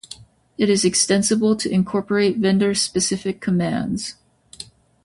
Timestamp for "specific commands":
2.73-4.15